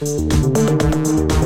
[0.00, 1.39] Música